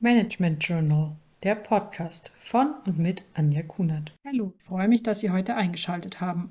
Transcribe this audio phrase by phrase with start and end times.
[0.00, 4.12] Management Journal, der Podcast von und mit Anja Kunert.
[4.26, 6.50] Hallo, freue mich, dass Sie heute eingeschaltet haben.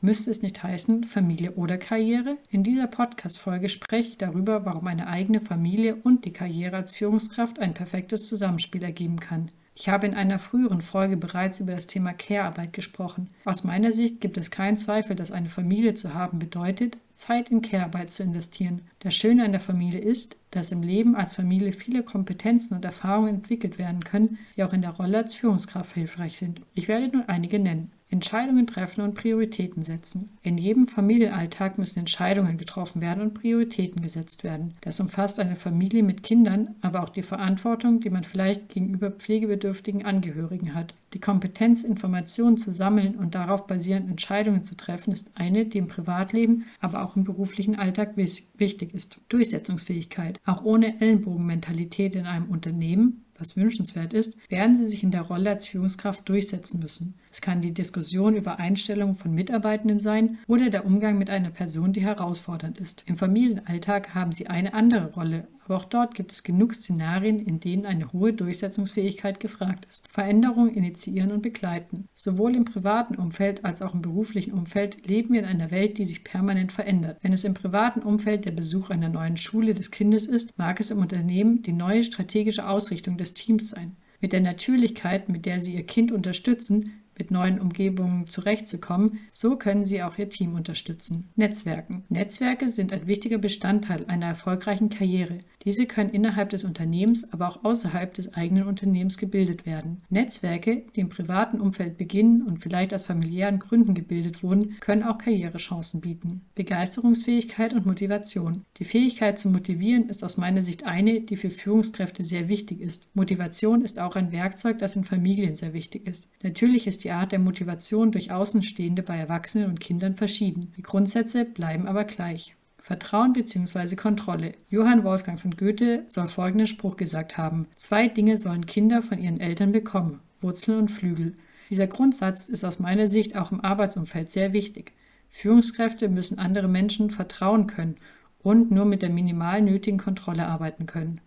[0.00, 2.38] Müsste es nicht heißen Familie oder Karriere?
[2.48, 7.58] In dieser Podcast-Folge spreche ich darüber, warum eine eigene Familie und die Karriere als Führungskraft
[7.58, 9.50] ein perfektes Zusammenspiel ergeben kann.
[9.74, 13.28] Ich habe in einer früheren Folge bereits über das Thema Care-Arbeit gesprochen.
[13.44, 17.62] Aus meiner Sicht gibt es keinen Zweifel, dass eine Familie zu haben bedeutet, Zeit in
[17.62, 18.82] Care-Arbeit zu investieren.
[18.98, 23.36] Das Schöne an der Familie ist, dass im Leben als Familie viele Kompetenzen und Erfahrungen
[23.36, 26.60] entwickelt werden können, die auch in der Rolle als Führungskraft hilfreich sind.
[26.74, 27.92] Ich werde nur einige nennen.
[28.10, 30.30] Entscheidungen treffen und Prioritäten setzen.
[30.42, 34.74] In jedem Familienalltag müssen Entscheidungen getroffen werden und Prioritäten gesetzt werden.
[34.80, 40.04] Das umfasst eine Familie mit Kindern, aber auch die Verantwortung, die man vielleicht gegenüber pflegebedürftigen
[40.04, 40.94] Angehörigen hat.
[41.12, 45.88] Die Kompetenz, Informationen zu sammeln und darauf basierend Entscheidungen zu treffen, ist eine, die im
[45.88, 49.18] Privatleben, aber auch im beruflichen Alltag wichtig ist.
[49.28, 50.38] Durchsetzungsfähigkeit.
[50.44, 55.50] Auch ohne Ellenbogenmentalität in einem Unternehmen was wünschenswert ist, werden sie sich in der Rolle
[55.50, 57.14] als Führungskraft durchsetzen müssen.
[57.32, 61.92] Es kann die Diskussion über Einstellungen von Mitarbeitenden sein oder der Umgang mit einer Person,
[61.92, 63.04] die herausfordernd ist.
[63.06, 67.60] Im Familienalltag haben sie eine andere Rolle, aber auch dort gibt es genug Szenarien, in
[67.60, 70.08] denen eine hohe Durchsetzungsfähigkeit gefragt ist.
[70.10, 72.08] Veränderungen initiieren und begleiten.
[72.12, 76.06] Sowohl im privaten Umfeld als auch im beruflichen Umfeld leben wir in einer Welt, die
[76.06, 77.18] sich permanent verändert.
[77.22, 80.90] Wenn es im privaten Umfeld der Besuch einer neuen Schule des Kindes ist, mag es
[80.90, 83.96] im Unternehmen die neue strategische Ausrichtung des Teams sein.
[84.20, 89.84] Mit der Natürlichkeit, mit der Sie Ihr Kind unterstützen, mit neuen Umgebungen zurechtzukommen, so können
[89.84, 91.28] sie auch ihr Team unterstützen.
[91.36, 92.04] Netzwerken.
[92.08, 95.38] Netzwerke sind ein wichtiger Bestandteil einer erfolgreichen Karriere.
[95.64, 100.02] Diese können innerhalb des Unternehmens, aber auch außerhalb des eigenen Unternehmens gebildet werden.
[100.08, 105.18] Netzwerke, die im privaten Umfeld beginnen und vielleicht aus familiären Gründen gebildet wurden, können auch
[105.18, 106.42] Karrierechancen bieten.
[106.54, 108.64] Begeisterungsfähigkeit und Motivation.
[108.78, 113.14] Die Fähigkeit zu motivieren ist aus meiner Sicht eine, die für Führungskräfte sehr wichtig ist.
[113.14, 116.30] Motivation ist auch ein Werkzeug, das in Familien sehr wichtig ist.
[116.42, 120.72] Natürlich ist die Art der Motivation durch Außenstehende bei Erwachsenen und Kindern verschieden.
[120.76, 122.56] Die Grundsätze bleiben aber gleich.
[122.80, 123.94] Vertrauen bzw.
[123.94, 124.54] Kontrolle.
[124.70, 129.38] Johann Wolfgang von Goethe soll folgenden Spruch gesagt haben: Zwei Dinge sollen Kinder von ihren
[129.38, 131.36] Eltern bekommen: Wurzeln und Flügel.
[131.68, 134.92] Dieser Grundsatz ist aus meiner Sicht auch im Arbeitsumfeld sehr wichtig.
[135.28, 137.96] Führungskräfte müssen andere Menschen vertrauen können
[138.42, 141.20] und nur mit der minimal nötigen Kontrolle arbeiten können.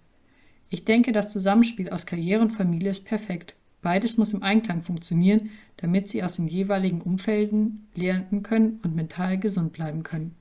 [0.69, 3.55] Ich denke, das Zusammenspiel aus Karriere und Familie ist perfekt.
[3.83, 9.37] Beides muss im Einklang funktionieren, damit sie aus den jeweiligen Umfelden lernen können und mental
[9.37, 10.35] gesund bleiben können.